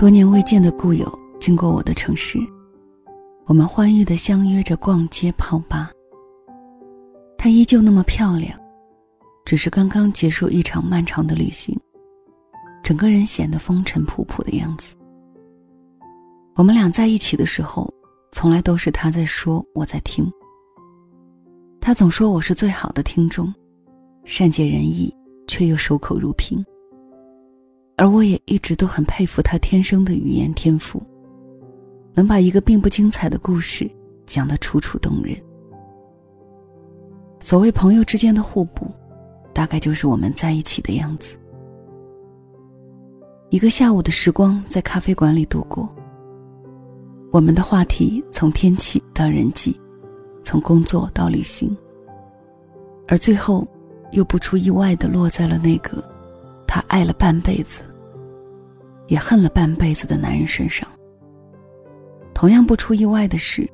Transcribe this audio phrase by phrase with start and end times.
[0.00, 1.06] 多年未见的故友
[1.38, 2.38] 经过我的城市，
[3.44, 5.90] 我们欢愉的相约着逛街泡吧。
[7.36, 8.58] 她依旧那么漂亮，
[9.44, 11.78] 只是刚刚结束一场漫长的旅行，
[12.82, 14.96] 整个人显得风尘仆仆的样子。
[16.54, 17.92] 我们俩在一起的时候，
[18.32, 20.26] 从来都是他在说，我在听。
[21.78, 23.52] 他总说我是最好的听众，
[24.24, 25.14] 善解人意，
[25.46, 26.64] 却又守口如瓶。
[28.00, 31.02] 而我也一直都很佩服他天生的语言天赋，
[32.14, 33.88] 能把一个并不精彩的故事
[34.24, 35.36] 讲得楚楚动人。
[37.40, 38.90] 所谓朋友之间的互补，
[39.52, 41.36] 大概就是我们在一起的样子。
[43.50, 45.86] 一个下午的时光在咖啡馆里度过。
[47.30, 49.78] 我们的话题从天气到人际，
[50.42, 51.76] 从工作到旅行，
[53.06, 53.68] 而最后，
[54.12, 56.02] 又不出意外的落在了那个
[56.66, 57.82] 他爱了半辈子，
[59.10, 60.88] 也恨了半辈子的男人身上。
[62.32, 63.68] 同样不出意外的是，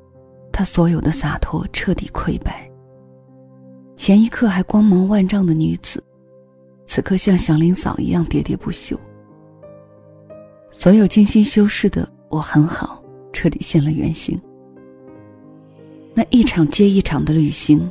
[0.50, 2.68] 他所有的洒脱彻底溃败。
[3.96, 6.02] 前一刻还光芒万丈的女子，
[6.86, 8.98] 此刻像祥林嫂一样喋喋不休。
[10.72, 13.00] 所有精心修饰的我很好。
[13.32, 14.40] 彻底现了原形。
[16.14, 17.86] 那一场接一场的旅行，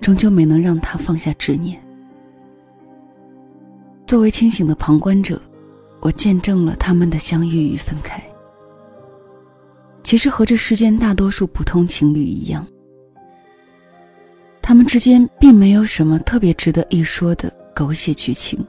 [0.00, 1.82] 终究没能让他放下执念。
[4.06, 5.42] 作为清醒的旁观者，
[6.04, 8.22] 我见证了他们的相遇与分开。
[10.02, 12.64] 其实和这世间大多数普通情侣一样，
[14.60, 18.62] 他们之间并没有什么特别值得一说的狗血剧情，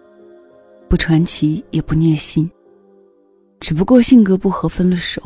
[0.88, 2.50] 不传奇也不虐心，
[3.59, 5.22] 只不过性格不合分了手。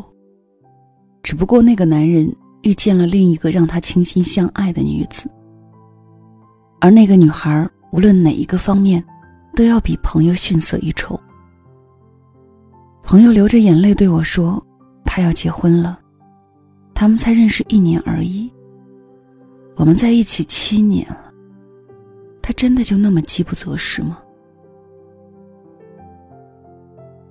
[1.21, 2.27] 只不过那个男人
[2.63, 5.29] 遇见了另一个让他倾心相爱的女子，
[6.81, 9.03] 而那个女孩无论哪一个方面，
[9.55, 11.19] 都要比朋友逊色一筹。
[13.09, 14.63] 朋友流着眼泪对我说
[15.03, 15.99] ：“他要结婚了，
[16.93, 18.47] 他们才认识一年而已，
[19.77, 21.33] 我们在一起七年了，
[22.39, 24.19] 他真的就那么饥不择食吗？”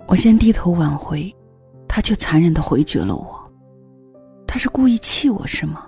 [0.08, 1.32] 我先低头挽回，
[1.86, 3.38] 他却残忍的回绝了我。
[4.48, 5.86] 他是故意气我是吗？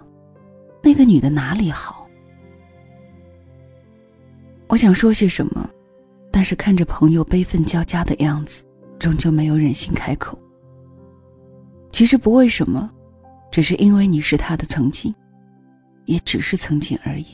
[0.84, 2.07] 那个女的哪里好？
[4.69, 5.69] 我想说些什么，
[6.31, 8.65] 但是看着朋友悲愤交加的样子，
[9.00, 10.38] 终究没有忍心开口。
[11.91, 12.88] 其实不为什么，
[13.50, 15.12] 只是因为你是他的曾经，
[16.05, 17.27] 也只是曾经而已。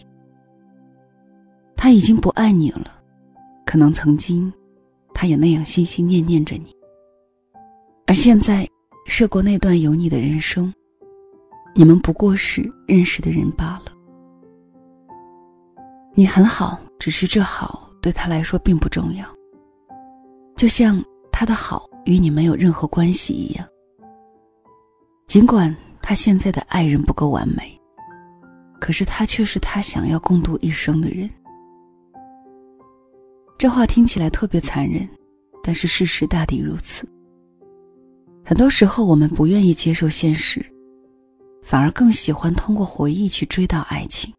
[1.77, 2.91] 他已经不爱你了，
[3.67, 4.51] 可能曾经，
[5.13, 6.75] 他也那样心心念念着你。
[8.07, 8.67] 而现在，
[9.07, 10.73] 涉过那段有你的人生。
[11.75, 13.93] 你们不过是认识的人罢了。
[16.15, 19.27] 你很好，只是这好对他来说并不重要。
[20.57, 21.05] 就像
[21.39, 23.69] 他的好与你没有任何关系一样。
[25.27, 27.79] 尽管他现在的爱人不够完美，
[28.81, 31.29] 可是他却是他想要共度一生的人。
[33.59, 35.07] 这话听起来特别残忍，
[35.63, 37.07] 但是事实大抵如此。
[38.43, 40.65] 很多时候，我们不愿意接受现实。
[41.63, 44.33] 反而更喜欢通过回忆去追悼爱情。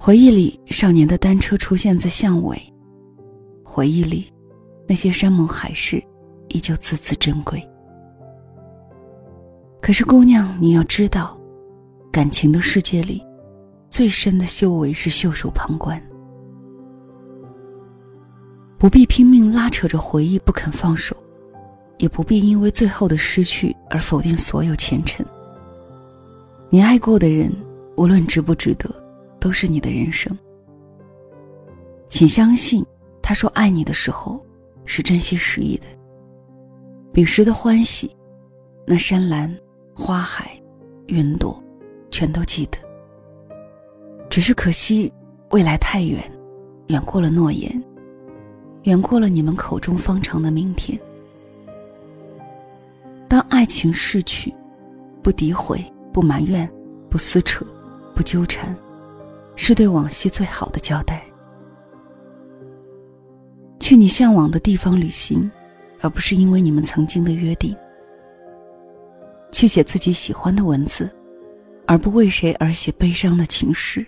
[0.00, 2.56] 回忆里，少年的单车出现在巷尾；
[3.62, 4.32] 回忆里，
[4.88, 6.02] 那些山盟海誓
[6.48, 7.62] 依旧字字珍贵。
[9.80, 11.38] 可是，姑娘，你要知道，
[12.10, 13.22] 感情的世界里，
[13.90, 16.02] 最深的修为是袖手旁观。
[18.78, 21.14] 不必拼命拉扯着回忆不肯放手，
[21.98, 25.24] 也不必因为最后的失去而否定所有前尘。
[26.70, 27.52] 你爱过的人，
[27.96, 28.88] 无论值不值得，
[29.38, 30.36] 都是你的人生。
[32.08, 32.84] 请相信，
[33.20, 34.44] 他说爱你的时候，
[34.88, 35.84] 是真心实意的。
[37.12, 38.16] 彼时的欢喜，
[38.86, 39.54] 那山岚、
[39.94, 40.60] 花海、
[41.06, 41.62] 云朵，
[42.10, 42.78] 全都记得。
[44.28, 45.12] 只是可惜，
[45.50, 46.22] 未来太远，
[46.88, 47.70] 远过了诺言，
[48.84, 50.98] 远过了你们口中方长的明天。
[53.28, 54.52] 当爱情逝去，
[55.22, 55.84] 不诋毁。
[56.10, 56.68] 不埋怨，
[57.08, 57.64] 不撕扯，
[58.12, 58.74] 不纠缠，
[59.54, 61.24] 是对往昔最好的交代。
[63.88, 65.50] 去你向往的地方旅行，
[66.02, 67.74] 而不是因为你们曾经的约定。
[69.50, 71.10] 去写自己喜欢的文字，
[71.86, 74.06] 而不为谁而写悲伤的情诗。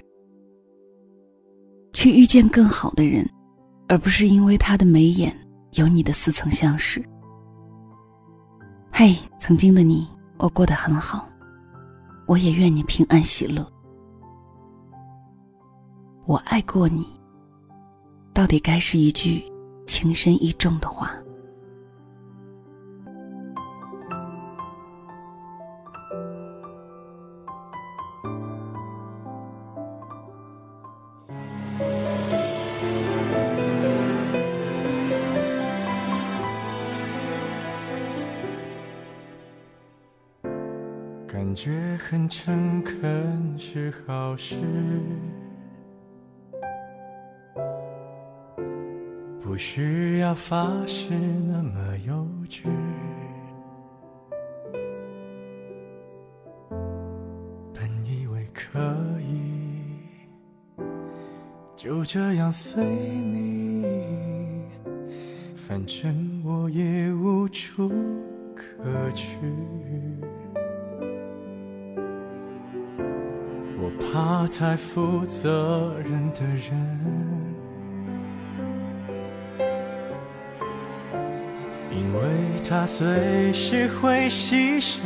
[1.94, 3.26] 去遇见更好的人，
[3.88, 5.34] 而不是因为他的眉眼
[5.70, 7.02] 有你的似曾相识。
[8.92, 10.06] 嘿，曾经的你，
[10.36, 11.26] 我过得很好。
[12.26, 13.66] 我也愿你平安喜乐。
[16.26, 17.06] 我爱过你，
[18.34, 19.42] 到底该是一句
[19.90, 21.12] 情深意重的话。
[41.26, 44.54] 感觉很诚恳是好事。
[49.50, 52.62] 不需要发誓那么幼稚。
[57.74, 58.78] 本以为可
[59.20, 59.98] 以
[61.76, 63.84] 就这样随你，
[65.56, 67.88] 反正我也无处
[68.54, 69.36] 可去。
[73.80, 77.39] 我怕太负责任的人，
[81.92, 82.20] 因为
[82.68, 85.00] 他随时会牺牲。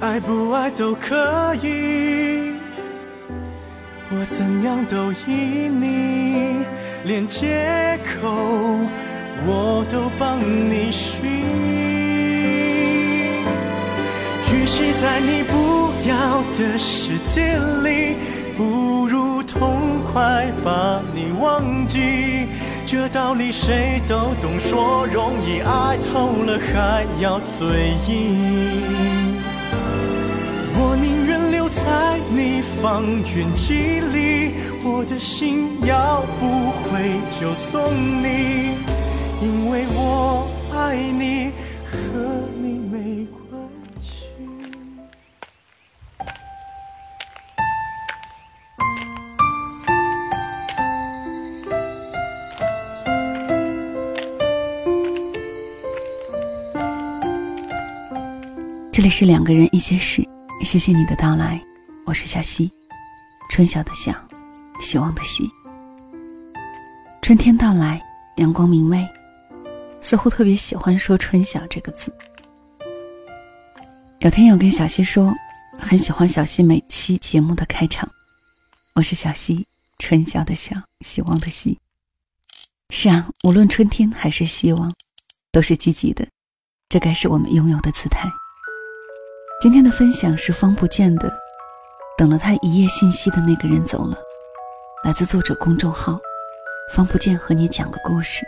[0.00, 2.52] 爱不爱都可以，
[4.10, 6.64] 我怎样都依你，
[7.04, 8.28] 连借口
[9.46, 11.20] 我都帮你寻。
[14.52, 18.16] 与其在你不要的世界里，
[18.56, 19.25] 不如
[20.16, 22.46] 快把你忘记。
[22.86, 29.36] 这道理谁都懂，说容易，爱透了还要嘴硬。
[30.72, 33.04] 我宁愿留在你方
[33.34, 37.92] 圆几里，我的心要不回就送
[38.22, 38.78] 你，
[39.42, 41.52] 因为我爱你。
[41.92, 41.98] 和
[42.62, 43.45] 你没关
[58.96, 60.26] 这里是两个人一些事，
[60.64, 61.62] 谢谢你的到来，
[62.06, 62.72] 我是小溪，
[63.50, 64.10] 春晓的晓，
[64.80, 65.46] 希望的希。
[67.20, 68.02] 春天到来，
[68.36, 69.06] 阳光明媚，
[70.00, 72.10] 似乎特别喜欢说“春晓”这个字。
[74.20, 75.30] 有听友跟小溪说，
[75.78, 78.08] 很喜欢小溪每期节目的开场。
[78.94, 79.66] 我是小溪，
[79.98, 81.78] 春晓的晓，希望的希。
[82.88, 84.90] 是啊，无论春天还是希望，
[85.52, 86.26] 都是积极的，
[86.88, 88.26] 这该是我们拥有的姿态。
[89.58, 91.32] 今天的分享是方不见的，
[92.18, 94.18] 等了他一夜信息的那个人走了，
[95.02, 96.20] 来自作者公众号
[96.92, 98.44] “方不见”和你讲个故事。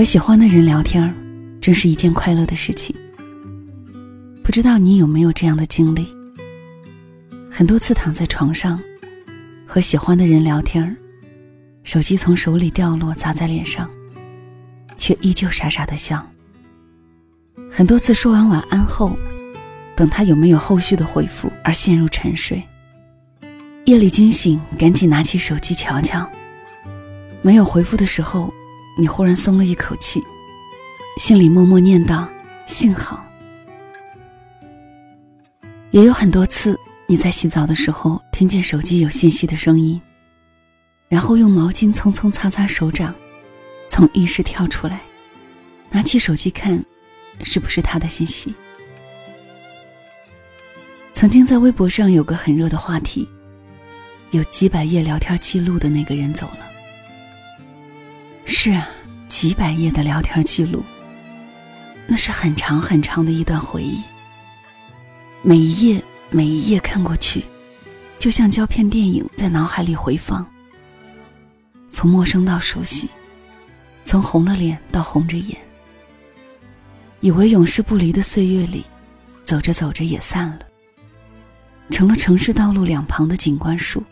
[0.00, 1.14] 和喜欢的人聊天
[1.60, 2.96] 真是一件快乐的事情。
[4.42, 6.08] 不知道你有没有这样的经历？
[7.50, 8.80] 很多次躺在床上，
[9.66, 10.96] 和喜欢的人聊天
[11.82, 13.90] 手机从手里掉落砸在脸上，
[14.96, 16.26] 却依旧傻傻的笑。
[17.70, 19.14] 很多次说完晚安后，
[19.94, 22.62] 等他有没有后续的回复而陷入沉睡。
[23.84, 26.26] 夜里惊醒，赶紧拿起手机瞧瞧，
[27.42, 28.50] 没有回复的时候。
[29.00, 30.22] 你忽然松了一口气，
[31.16, 32.28] 心里默默念道
[32.68, 33.24] ：“幸好。”
[35.90, 39.98] 也有很多次，你在洗澡的时候听见手机有信息的声音，
[41.08, 43.14] 然后用毛巾匆匆擦擦手掌，
[43.88, 45.00] 从浴室跳出来，
[45.90, 46.84] 拿起手机看，
[47.42, 48.54] 是不是他的信息？
[51.14, 53.26] 曾经在微博上有个很热的话题，
[54.32, 56.69] 有几百页聊天记录的那个人走了。
[58.62, 58.86] 是啊，
[59.26, 60.84] 几百页的聊天记录，
[62.06, 64.02] 那是很长很长的一段回忆。
[65.40, 67.42] 每一页每一页看过去，
[68.18, 70.46] 就像胶片电影在脑海里回放。
[71.88, 73.08] 从陌生到熟悉，
[74.04, 75.56] 从红了脸到红着眼。
[77.20, 78.84] 以为永世不离的岁月里，
[79.42, 80.58] 走着走着也散了，
[81.90, 84.04] 成了城市道路两旁的景观树，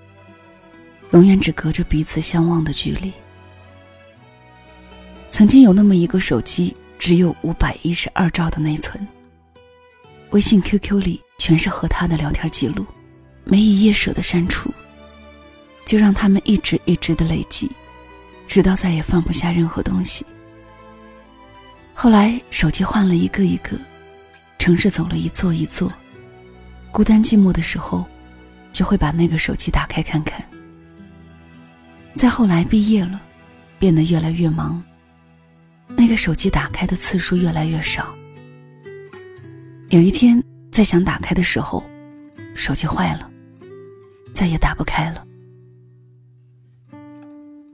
[1.10, 3.12] 永远只隔着彼此相望的距离。
[5.38, 9.06] 曾经有那么一个手机，只有五百一十二兆的内存。
[10.30, 12.84] 微信、QQ 里全是和他的聊天记录，
[13.44, 14.68] 没一页舍得删除，
[15.84, 17.70] 就让他们一直一直的累积，
[18.48, 20.26] 直到再也放不下任何东西。
[21.94, 23.78] 后来手机换了一个一个，
[24.58, 25.88] 城市走了一座一座，
[26.90, 28.04] 孤单寂寞的时候，
[28.72, 30.44] 就会把那个手机打开看看。
[32.16, 33.20] 再后来毕业了，
[33.78, 34.82] 变得越来越忙。
[35.96, 38.14] 那个手机打开的次数越来越少。
[39.88, 41.82] 有一天，在想打开的时候，
[42.54, 43.30] 手机坏了，
[44.34, 45.24] 再也打不开了。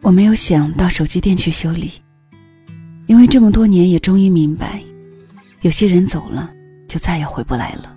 [0.00, 1.90] 我没有想到手机店去修理，
[3.06, 4.82] 因为这么多年也终于明白，
[5.62, 6.52] 有些人走了
[6.86, 7.96] 就再也回不来了。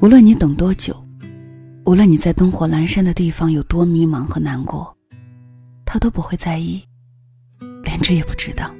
[0.00, 0.96] 无论你等多久，
[1.84, 4.96] 无论你在灯火阑珊的地方有多迷茫和难过，
[5.84, 6.82] 他都不会在意，
[7.82, 8.72] 连这也不知道。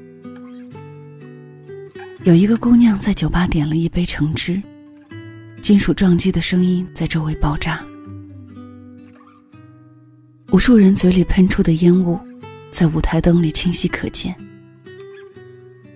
[2.29, 4.61] 有一个姑娘在酒吧点了一杯橙汁，
[5.63, 7.83] 金属撞击的声音在周围爆炸。
[10.53, 12.21] 无数人嘴里喷出的烟雾，
[12.71, 14.37] 在舞台灯里清晰可见。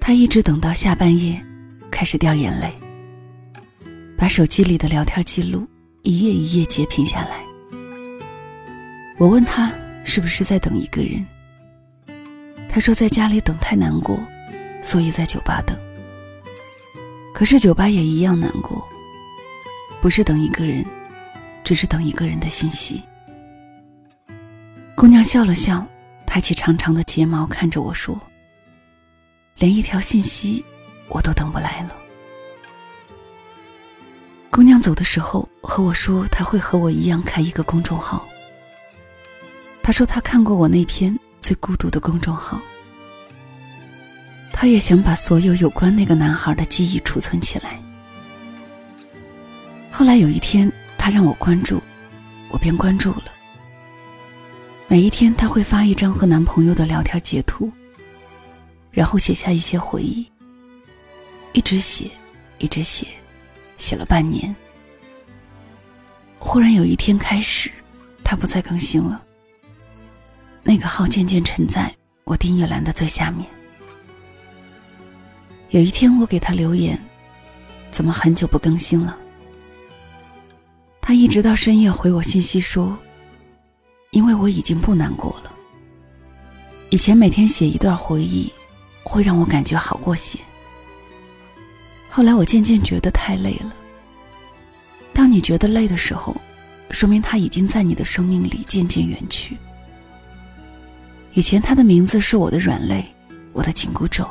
[0.00, 1.38] 她一直等到下半夜，
[1.90, 2.72] 开始掉眼泪，
[4.16, 5.68] 把手机里的聊天记录
[6.00, 7.44] 一页一页截屏下来。
[9.18, 9.70] 我问她
[10.06, 11.22] 是不是在等一个人，
[12.70, 14.18] 她说在家里等太难过，
[14.82, 15.76] 所以在酒吧等。
[17.42, 18.86] 可是酒吧也一样难过，
[20.00, 20.86] 不是等一个人，
[21.64, 23.02] 只是等一个人的信息。
[24.94, 25.84] 姑娘笑了笑，
[26.24, 28.16] 抬起长长的睫毛，看着我说
[29.58, 30.64] ：“连一条信息，
[31.08, 31.96] 我都等不来了。”
[34.48, 38.24] 姑娘走的时候和我说，她会和我一样开一个公众号。
[39.82, 42.62] 她说她看过我那篇最孤独的公众号，
[44.62, 47.82] 他也想把所有有关那个男孩的记忆储存起来。
[49.90, 51.82] 后来有一天，他让我关注，
[52.48, 53.24] 我便关注了。
[54.86, 57.72] 每一天，他会发一张和男朋友的聊天截图，
[58.92, 60.24] 然后写下一些回忆。
[61.54, 62.08] 一直写，
[62.58, 63.08] 一直写，
[63.78, 64.54] 写了半年。
[66.38, 67.68] 忽然有一天开始，
[68.22, 69.20] 他不再更新了。
[70.62, 71.92] 那个号渐渐沉在
[72.22, 73.44] 我订阅栏的最下面。
[75.72, 76.98] 有一天，我给他留言
[77.90, 79.18] ：“怎么很久不更新了？”
[81.00, 82.96] 他一直到深夜回我信息说。
[84.10, 85.50] 因为我已经不难过了。
[86.90, 88.52] 以前每天写一段回忆，
[89.02, 90.38] 会让我感觉好过些。
[92.10, 93.72] 后来我渐渐觉得太累了。
[95.14, 96.36] 当你觉得累的时候，
[96.90, 99.56] 说明他已经在你的生命里渐渐远去。
[101.32, 103.02] 以前他的名字是我的软肋，
[103.54, 104.28] 我的紧箍咒。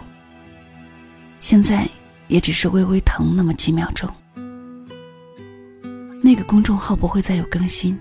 [1.41, 1.89] 现在
[2.27, 4.09] 也只是微微疼那么几秒钟。
[6.23, 7.97] 那个公众号不会再有更新。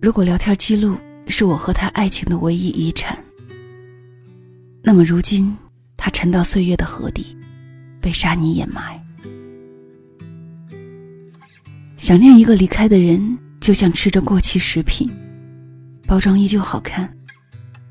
[0.00, 0.96] 如果聊天记录
[1.26, 3.18] 是我和他爱情的唯一遗产，
[4.82, 5.54] 那么如今
[5.96, 7.36] 他沉到岁月的河底，
[8.00, 9.02] 被沙泥掩埋。
[11.96, 15.10] 想念一个离开的人，就像吃着过期食品，
[16.06, 17.12] 包装依旧好看，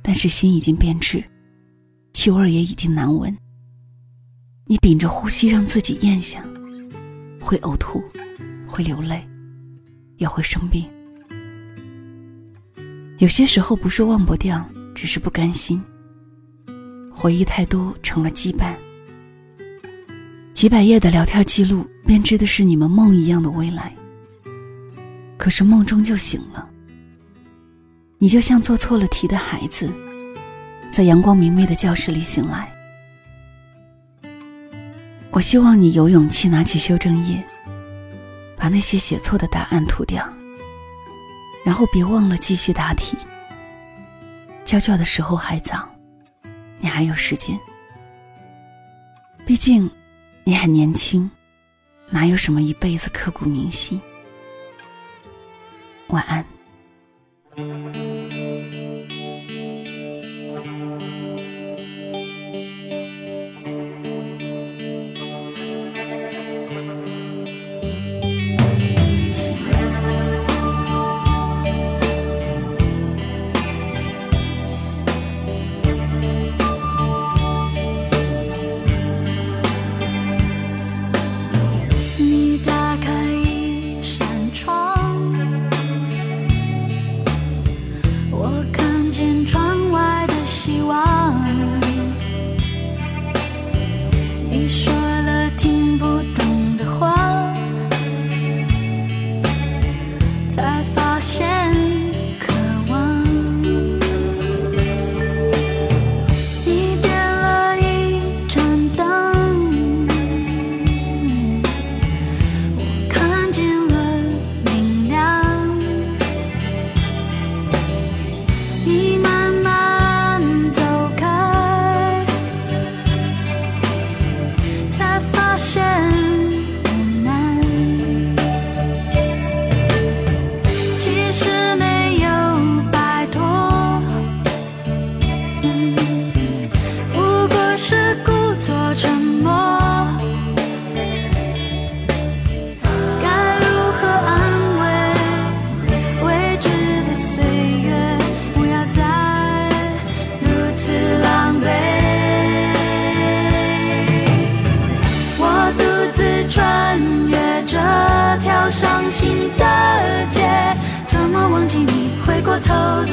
[0.02, 1.22] 但是心已经变质，
[2.14, 3.36] 气味也已经难闻。
[4.68, 6.44] 你屏着呼吸让自己咽下，
[7.40, 8.04] 会呕吐，
[8.68, 9.24] 会流泪，
[10.18, 10.84] 也会生病。
[13.20, 15.80] 有些时候不是忘不掉，只是不甘心。
[17.14, 18.74] 回忆太多，成了羁绊。
[20.56, 23.96] 几百页的聊天记录，编织的是你们梦一样的未来。
[25.38, 26.68] 可是梦终究醒了，
[28.18, 29.88] 你就像做错了题的孩子，
[30.90, 32.68] 在阳光明媚的教室里醒来。
[35.36, 37.44] 我希望你有勇气拿起修正液，
[38.56, 40.26] 把那些写错的答案涂掉。
[41.66, 43.18] 然后别忘了继续答题。
[44.64, 45.86] 交卷的时候还早，
[46.78, 47.60] 你还有时间。
[49.46, 49.92] 毕竟，
[50.46, 51.30] 你还年轻，
[52.10, 54.00] 哪有什么一辈子刻骨铭心。
[56.08, 56.46] 晚安。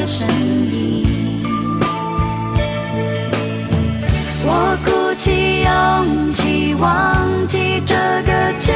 [0.02, 1.06] 的声音。
[4.44, 7.94] 我鼓起勇气忘记这
[8.26, 8.72] 个距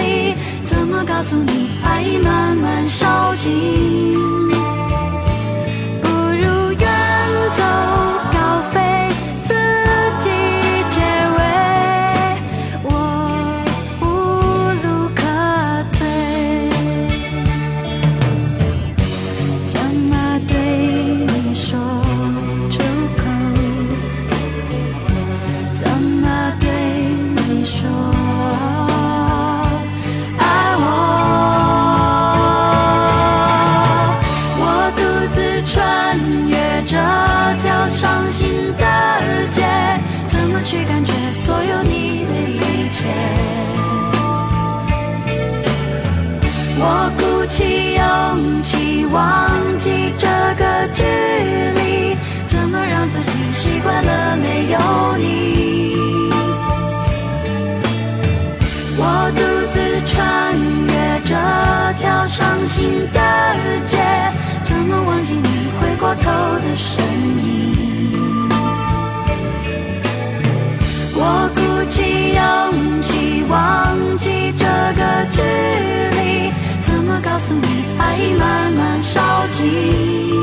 [0.00, 0.34] 离，
[0.64, 3.52] 怎么告诉你爱已慢慢烧尽？
[40.76, 43.08] 去感觉所有你的一切，
[46.78, 49.18] 我鼓起勇气忘
[49.78, 50.26] 记这
[50.58, 51.02] 个距
[51.80, 52.14] 离，
[52.46, 54.78] 怎么让自己习惯了没有
[55.16, 55.96] 你？
[58.98, 59.40] 我独
[59.72, 60.54] 自穿
[60.88, 60.92] 越
[61.24, 61.32] 这
[61.96, 63.20] 条伤心的
[63.86, 63.96] 街，
[64.62, 68.25] 怎么忘记你回过头的身影？
[71.28, 71.60] 我鼓
[71.90, 75.42] 起勇气忘记这个距
[76.16, 76.52] 离。
[76.80, 80.35] 怎么告诉你，爱已慢慢烧尽。